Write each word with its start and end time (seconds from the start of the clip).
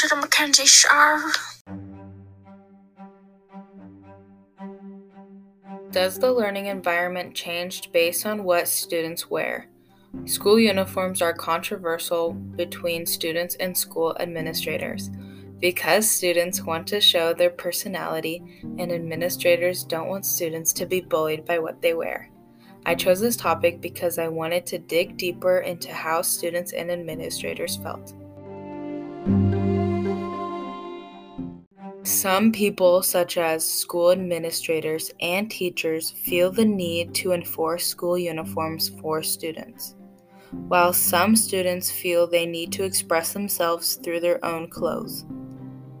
to 0.00 0.08
the 0.08 0.16
Mackenzie 0.16 0.64
Show. 0.64 1.30
Does 5.90 6.18
the 6.18 6.32
learning 6.32 6.66
environment 6.66 7.34
change 7.34 7.92
based 7.92 8.24
on 8.24 8.44
what 8.44 8.66
students 8.66 9.28
wear? 9.28 9.66
School 10.24 10.58
uniforms 10.58 11.20
are 11.20 11.34
controversial 11.34 12.32
between 12.32 13.04
students 13.04 13.56
and 13.56 13.76
school 13.76 14.16
administrators 14.18 15.10
because 15.58 16.10
students 16.10 16.62
want 16.62 16.86
to 16.86 16.98
show 16.98 17.34
their 17.34 17.50
personality 17.50 18.62
and 18.78 18.90
administrators 18.90 19.84
don't 19.84 20.08
want 20.08 20.24
students 20.24 20.72
to 20.72 20.86
be 20.86 21.02
bullied 21.02 21.44
by 21.44 21.58
what 21.58 21.82
they 21.82 21.92
wear. 21.92 22.30
I 22.86 22.94
chose 22.94 23.20
this 23.20 23.36
topic 23.36 23.82
because 23.82 24.18
I 24.18 24.28
wanted 24.28 24.64
to 24.66 24.78
dig 24.78 25.18
deeper 25.18 25.58
into 25.58 25.92
how 25.92 26.22
students 26.22 26.72
and 26.72 26.90
administrators 26.90 27.76
felt. 27.76 28.14
Some 32.20 32.52
people, 32.52 33.00
such 33.00 33.38
as 33.38 33.66
school 33.66 34.10
administrators 34.10 35.10
and 35.22 35.50
teachers, 35.50 36.10
feel 36.10 36.52
the 36.52 36.66
need 36.66 37.14
to 37.14 37.32
enforce 37.32 37.86
school 37.86 38.18
uniforms 38.18 38.90
for 39.00 39.22
students, 39.22 39.94
while 40.68 40.92
some 40.92 41.34
students 41.34 41.90
feel 41.90 42.26
they 42.26 42.44
need 42.44 42.72
to 42.72 42.84
express 42.84 43.32
themselves 43.32 43.94
through 43.94 44.20
their 44.20 44.44
own 44.44 44.68
clothes. 44.68 45.24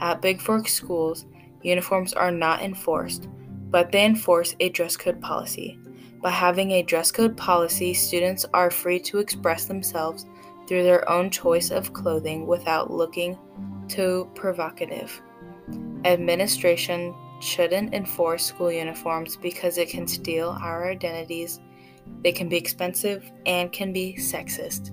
At 0.00 0.20
Bigfork 0.20 0.68
schools, 0.68 1.24
uniforms 1.62 2.12
are 2.12 2.30
not 2.30 2.60
enforced, 2.60 3.30
but 3.70 3.90
they 3.90 4.04
enforce 4.04 4.54
a 4.60 4.68
dress 4.68 4.98
code 4.98 5.22
policy. 5.22 5.78
By 6.20 6.28
having 6.28 6.72
a 6.72 6.82
dress 6.82 7.10
code 7.10 7.38
policy, 7.38 7.94
students 7.94 8.44
are 8.52 8.70
free 8.70 9.00
to 9.00 9.18
express 9.18 9.64
themselves 9.64 10.26
through 10.68 10.82
their 10.82 11.08
own 11.08 11.30
choice 11.30 11.70
of 11.70 11.94
clothing 11.94 12.46
without 12.46 12.90
looking 12.90 13.38
too 13.88 14.30
provocative. 14.34 15.22
Administration 16.04 17.14
shouldn't 17.40 17.94
enforce 17.94 18.44
school 18.44 18.72
uniforms 18.72 19.36
because 19.36 19.78
it 19.78 19.88
can 19.88 20.06
steal 20.08 20.56
our 20.60 20.90
identities, 20.90 21.60
they 22.22 22.32
can 22.32 22.48
be 22.48 22.56
expensive, 22.56 23.30
and 23.46 23.70
can 23.72 23.92
be 23.92 24.16
sexist. 24.18 24.90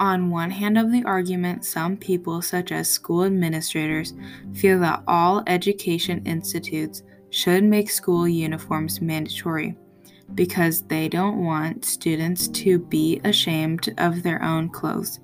On 0.00 0.30
one 0.30 0.50
hand 0.50 0.78
of 0.78 0.90
the 0.90 1.04
argument, 1.04 1.64
some 1.64 1.98
people, 1.98 2.40
such 2.40 2.72
as 2.72 2.88
school 2.88 3.24
administrators, 3.24 4.14
feel 4.54 4.78
that 4.80 5.02
all 5.06 5.42
education 5.46 6.22
institutes 6.24 7.02
should 7.30 7.64
make 7.64 7.90
school 7.90 8.26
uniforms 8.26 9.02
mandatory 9.02 9.76
because 10.34 10.82
they 10.82 11.08
don't 11.08 11.44
want 11.44 11.84
students 11.84 12.48
to 12.48 12.78
be 12.78 13.20
ashamed 13.24 13.94
of 13.98 14.22
their 14.22 14.42
own 14.42 14.68
clothes, 14.68 15.20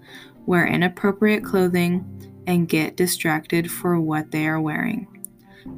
wear 0.47 0.67
inappropriate 0.67 1.45
clothing, 1.45 2.05
and 2.47 2.69
get 2.69 2.97
distracted 2.97 3.71
for 3.71 4.01
what 4.01 4.31
they 4.31 4.47
are 4.47 4.61
wearing. 4.61 5.07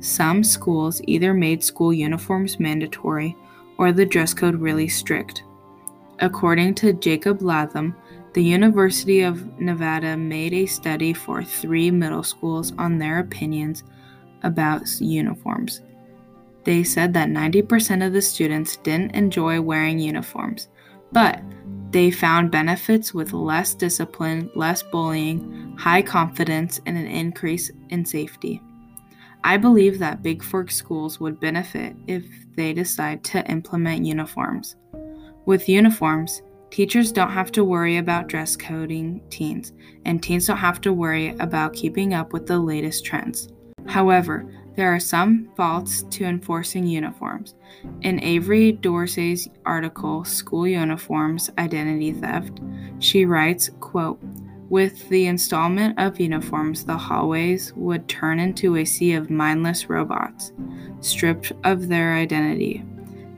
Some 0.00 0.42
schools 0.42 1.00
either 1.06 1.34
made 1.34 1.62
school 1.62 1.92
uniforms 1.92 2.58
mandatory 2.58 3.36
or 3.78 3.92
the 3.92 4.06
dress 4.06 4.32
code 4.32 4.56
really 4.56 4.88
strict. 4.88 5.42
According 6.20 6.76
to 6.76 6.92
Jacob 6.92 7.42
Latham, 7.42 7.94
the 8.34 8.42
University 8.42 9.22
of 9.22 9.60
Nevada 9.60 10.16
made 10.16 10.52
a 10.52 10.66
study 10.66 11.12
for 11.12 11.44
three 11.44 11.90
middle 11.90 12.22
schools 12.22 12.72
on 12.78 12.98
their 12.98 13.18
opinions 13.18 13.84
about 14.42 14.88
uniforms. 15.00 15.82
They 16.64 16.82
said 16.84 17.12
that 17.14 17.28
90% 17.28 18.06
of 18.06 18.12
the 18.12 18.22
students 18.22 18.76
didn't 18.78 19.14
enjoy 19.14 19.60
wearing 19.60 19.98
uniforms, 19.98 20.68
but 21.12 21.42
they 21.90 22.10
found 22.10 22.50
benefits 22.50 23.14
with 23.14 23.32
less 23.32 23.74
discipline, 23.74 24.50
less 24.54 24.82
bullying, 24.82 25.76
high 25.78 26.02
confidence, 26.02 26.80
and 26.86 26.96
an 26.96 27.06
increase 27.06 27.70
in 27.90 28.04
safety. 28.04 28.60
I 29.44 29.58
believe 29.58 29.98
that 29.98 30.22
Bigfork 30.22 30.72
schools 30.72 31.20
would 31.20 31.38
benefit 31.38 31.94
if 32.06 32.24
they 32.56 32.72
decide 32.72 33.22
to 33.24 33.48
implement 33.50 34.06
uniforms. 34.06 34.76
With 35.44 35.68
uniforms, 35.68 36.42
Teachers 36.74 37.12
don't 37.12 37.30
have 37.30 37.52
to 37.52 37.62
worry 37.62 37.98
about 37.98 38.26
dress 38.26 38.56
coding 38.56 39.20
teens, 39.30 39.72
and 40.06 40.20
teens 40.20 40.48
don't 40.48 40.56
have 40.56 40.80
to 40.80 40.92
worry 40.92 41.28
about 41.38 41.72
keeping 41.72 42.14
up 42.14 42.32
with 42.32 42.48
the 42.48 42.58
latest 42.58 43.04
trends. 43.04 43.48
However, 43.86 44.44
there 44.76 44.92
are 44.94 45.00
some 45.00 45.50
faults 45.56 46.02
to 46.10 46.24
enforcing 46.24 46.86
uniforms. 46.86 47.54
In 48.02 48.22
Avery 48.22 48.72
Dorsey's 48.72 49.48
article, 49.64 50.24
School 50.24 50.66
Uniforms 50.66 51.50
Identity 51.58 52.12
Theft, 52.12 52.60
she 52.98 53.24
writes, 53.24 53.70
quote, 53.80 54.20
with 54.70 55.08
the 55.08 55.26
installment 55.26 55.98
of 56.00 56.18
uniforms, 56.18 56.84
the 56.84 56.96
hallways 56.96 57.72
would 57.76 58.08
turn 58.08 58.40
into 58.40 58.76
a 58.76 58.84
sea 58.84 59.12
of 59.12 59.30
mindless 59.30 59.88
robots, 59.88 60.52
stripped 61.00 61.52
of 61.64 61.88
their 61.88 62.14
identity. 62.14 62.82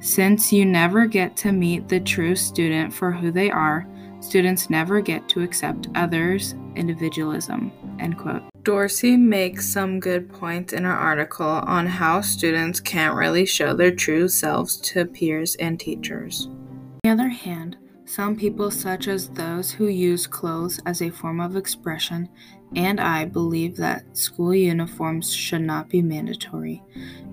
Since 0.01 0.53
you 0.53 0.65
never 0.65 1.07
get 1.07 1.37
to 1.39 1.53
meet 1.53 1.89
the 1.89 2.01
true 2.01 2.37
student 2.37 2.95
for 2.95 3.11
who 3.11 3.33
they 3.33 3.51
are, 3.51 3.87
students 4.21 4.71
never 4.71 5.01
get 5.01 5.29
to 5.31 5.43
accept 5.43 5.89
others' 5.95 6.55
individualism. 6.77 7.73
End 7.99 8.17
quote. 8.17 8.43
Dorsey 8.67 9.17
makes 9.17 9.65
some 9.65 10.01
good 10.01 10.29
points 10.29 10.73
in 10.73 10.83
her 10.83 10.93
article 10.93 11.47
on 11.47 11.87
how 11.87 12.21
students 12.21 12.81
can't 12.81 13.15
really 13.15 13.47
show 13.47 13.73
their 13.73 13.95
true 13.95 14.27
selves 14.27 14.77
to 14.79 15.05
peers 15.05 15.55
and 15.61 15.79
teachers. 15.79 16.47
On 16.49 16.99
the 17.05 17.11
other 17.11 17.29
hand, 17.29 17.77
some 18.07 18.35
people, 18.35 18.73
such 18.73 19.07
as 19.07 19.29
those 19.29 19.71
who 19.71 19.87
use 19.87 20.27
clothes 20.27 20.81
as 20.85 21.01
a 21.01 21.11
form 21.11 21.41
of 21.41 21.55
expression, 21.55 22.29
and 22.75 22.99
I 22.99 23.27
believe 23.27 23.77
that 23.77 24.17
school 24.17 24.53
uniforms 24.53 25.33
should 25.33 25.63
not 25.63 25.89
be 25.89 26.03
mandatory. 26.03 26.83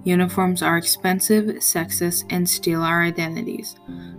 Uniforms 0.04 0.62
are 0.62 0.78
expensive, 0.78 1.46
sexist, 1.56 2.26
and 2.30 2.48
steal 2.48 2.84
our 2.84 3.02
identities. 3.02 3.76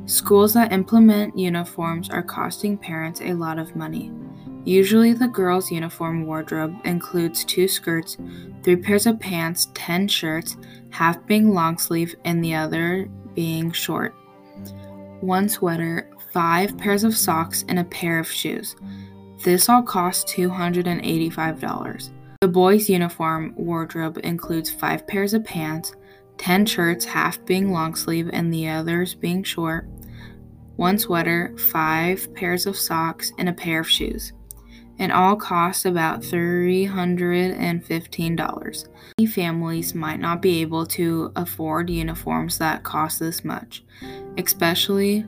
Schools 0.07 0.53
that 0.55 0.73
implement 0.73 1.39
uniforms 1.39 2.11
are 2.11 2.25
costing 2.25 2.77
parents 2.77 3.21
a 3.21 3.35
lot 3.35 3.61
of 3.61 3.77
money. 3.77 4.11
Usually, 4.65 5.13
the 5.13 5.29
girls' 5.29 5.71
uniform 5.71 6.25
wardrobe 6.27 6.75
includes 6.85 7.45
two 7.45 7.69
skirts, 7.69 8.17
three 8.63 8.77
pairs 8.77 9.07
of 9.07 9.21
pants, 9.21 9.69
10 9.75 10.09
shirts, 10.09 10.57
half 10.91 11.25
being 11.27 11.53
long 11.53 11.77
sleeve 11.77 12.15
and 12.25 12.43
the 12.43 12.55
other 12.55 13.09
being 13.35 13.73
short, 13.73 14.15
one 15.21 15.51
sweater, 15.51 16.11
five 16.33 16.79
pairs 16.79 17.05
of 17.05 17.17
socks, 17.17 17.65
and 17.69 17.79
a 17.79 17.85
pair 17.85 18.19
of 18.19 18.31
shoes. 18.31 18.75
This 19.45 19.69
all 19.69 19.83
costs 19.83 20.33
$285. 20.33 22.11
The 22.41 22.49
boys' 22.49 22.89
uniform 22.89 23.53
wardrobe 23.57 24.19
includes 24.25 24.71
five 24.71 25.07
pairs 25.07 25.35
of 25.35 25.45
pants, 25.45 25.95
10 26.39 26.65
shirts, 26.65 27.05
half 27.05 27.45
being 27.45 27.71
long 27.71 27.95
sleeve 27.95 28.31
and 28.33 28.53
the 28.53 28.69
others 28.69 29.15
being 29.15 29.43
short, 29.43 29.87
one 30.77 30.99
sweater, 30.99 31.55
five 31.59 32.33
pairs 32.35 32.67
of 32.67 32.77
socks, 32.77 33.31
and 33.39 33.49
a 33.49 33.53
pair 33.53 33.81
of 33.81 33.89
shoes. 33.89 34.33
It 34.99 35.11
all 35.11 35.37
cost 35.37 35.87
about 35.87 36.21
$315. 36.21 38.89
Many 39.19 39.27
families 39.27 39.95
might 39.95 40.21
not 40.21 40.41
be 40.41 40.61
able 40.61 40.87
to 40.87 41.33
afford 41.35 41.91
uniforms 41.91 42.59
that 42.59 42.85
cost 42.85 43.19
this 43.19 43.45
much, 43.45 43.83
especially 44.39 45.27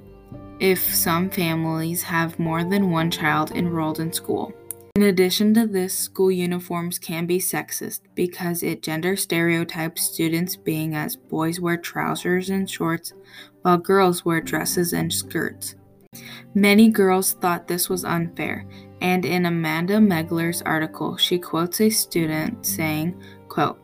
if 0.61 0.95
some 0.95 1.29
families 1.31 2.05
have 2.05 2.39
more 2.39 2.63
than 2.65 2.91
one 2.91 3.11
child 3.11 3.51
enrolled 3.51 4.01
in 4.01 4.11
school. 4.13 4.53
In 4.95 5.03
addition 5.03 5.53
to 5.55 5.67
this, 5.67 5.93
school 5.93 6.31
uniforms 6.33 6.99
can 6.99 7.27
be 7.27 7.39
sexist 7.39 8.01
because 8.15 8.63
it 8.63 8.83
gender 8.83 9.15
stereotypes 9.15 10.01
students 10.03 10.57
being 10.57 10.95
as 10.95 11.17
boys 11.17 11.61
wear 11.61 11.77
trousers 11.77 12.49
and 12.49 12.71
shorts 12.71 13.13
while 13.61 13.77
girls 13.77 14.25
wear 14.25 14.41
dresses 14.41 14.95
and 14.95 15.13
skirts. 15.13 15.75
Many 16.55 16.89
girls 16.89 17.35
thought 17.35 17.69
this 17.69 17.91
was 17.91 18.07
unfair, 18.07 18.67
and 19.01 19.25
in 19.25 19.47
Amanda 19.47 19.99
Megler's 19.99 20.63
article, 20.63 21.17
she 21.17 21.39
quotes 21.39 21.81
a 21.81 21.91
student 21.91 22.65
saying, 22.65 23.21
quote, 23.49 23.79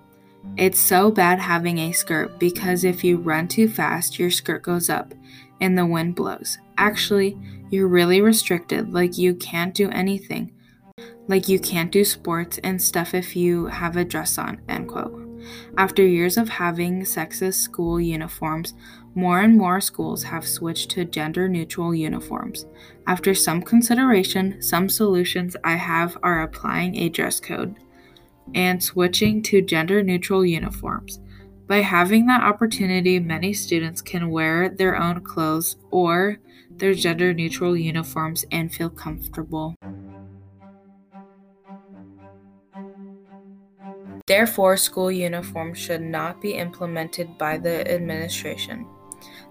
It's 0.56 0.78
so 0.78 1.10
bad 1.10 1.38
having 1.38 1.78
a 1.78 1.92
skirt 1.92 2.38
because 2.38 2.84
if 2.84 3.04
you 3.04 3.18
run 3.18 3.48
too 3.48 3.68
fast, 3.68 4.18
your 4.18 4.30
skirt 4.30 4.62
goes 4.62 4.88
up 4.88 5.12
and 5.60 5.76
the 5.76 5.86
wind 5.86 6.14
blows. 6.14 6.58
Actually, 6.78 7.38
you're 7.70 7.88
really 7.88 8.20
restricted, 8.20 8.92
like 8.92 9.16
you 9.18 9.34
can't 9.34 9.74
do 9.74 9.88
anything. 9.90 10.52
Like 11.28 11.48
you 11.48 11.58
can't 11.58 11.92
do 11.92 12.04
sports 12.04 12.58
and 12.64 12.80
stuff 12.82 13.14
if 13.14 13.36
you 13.36 13.66
have 13.66 13.96
a 13.96 14.04
dress 14.04 14.38
on, 14.38 14.60
end 14.68 14.88
quote. 14.88 15.21
After 15.76 16.06
years 16.06 16.36
of 16.36 16.48
having 16.48 17.02
sexist 17.02 17.54
school 17.54 18.00
uniforms, 18.00 18.74
more 19.14 19.40
and 19.40 19.56
more 19.56 19.80
schools 19.80 20.22
have 20.24 20.46
switched 20.46 20.90
to 20.92 21.04
gender 21.04 21.48
neutral 21.48 21.94
uniforms. 21.94 22.66
After 23.06 23.34
some 23.34 23.62
consideration, 23.62 24.62
some 24.62 24.88
solutions 24.88 25.56
I 25.64 25.74
have 25.74 26.16
are 26.22 26.42
applying 26.42 26.96
a 26.96 27.08
dress 27.08 27.40
code 27.40 27.76
and 28.54 28.82
switching 28.82 29.42
to 29.42 29.62
gender 29.62 30.02
neutral 30.02 30.44
uniforms. 30.44 31.20
By 31.66 31.78
having 31.78 32.26
that 32.26 32.42
opportunity, 32.42 33.18
many 33.18 33.52
students 33.52 34.02
can 34.02 34.30
wear 34.30 34.68
their 34.68 34.96
own 34.96 35.22
clothes 35.22 35.76
or 35.90 36.38
their 36.70 36.94
gender 36.94 37.32
neutral 37.32 37.76
uniforms 37.76 38.44
and 38.50 38.74
feel 38.74 38.90
comfortable. 38.90 39.74
Therefore, 44.32 44.78
school 44.78 45.12
uniforms 45.12 45.76
should 45.76 46.00
not 46.00 46.40
be 46.40 46.54
implemented 46.54 47.36
by 47.36 47.58
the 47.58 47.86
administration, 47.86 48.86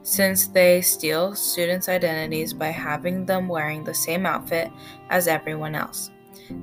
since 0.02 0.48
they 0.48 0.82
steal 0.82 1.36
students' 1.36 1.88
identities 1.88 2.52
by 2.52 2.70
having 2.70 3.24
them 3.24 3.48
wearing 3.48 3.84
the 3.84 3.94
same 3.94 4.26
outfit 4.26 4.72
as 5.12 5.28
everyone 5.28 5.76
else. 5.76 6.10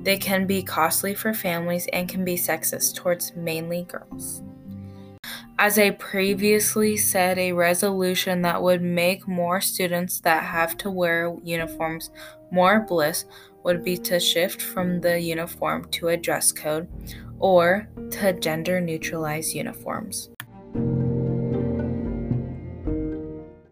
They 0.03 0.17
can 0.17 0.45
be 0.45 0.61
costly 0.61 1.15
for 1.15 1.33
families 1.33 1.87
and 1.93 2.09
can 2.09 2.25
be 2.25 2.35
sexist 2.35 2.95
towards 2.95 3.37
mainly 3.37 3.83
girls. 3.83 4.43
As 5.57 5.79
I 5.79 5.91
previously 5.91 6.97
said, 6.97 7.37
a 7.37 7.53
resolution 7.53 8.41
that 8.41 8.61
would 8.61 8.81
make 8.81 9.29
more 9.29 9.61
students 9.61 10.19
that 10.21 10.43
have 10.43 10.77
to 10.79 10.91
wear 10.91 11.37
uniforms 11.41 12.11
more 12.51 12.81
bliss 12.81 13.23
would 13.63 13.81
be 13.81 13.95
to 13.95 14.19
shift 14.19 14.61
from 14.61 14.99
the 14.99 15.17
uniform 15.21 15.87
to 15.91 16.09
a 16.09 16.17
dress 16.17 16.51
code 16.51 16.89
or 17.39 17.87
to 18.11 18.33
gender 18.33 18.79
neutralize 18.79 19.55
uniforms. 19.55 20.29